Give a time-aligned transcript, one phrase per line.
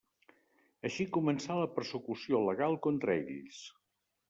[0.89, 3.63] Així començà la persecució legal contra ells.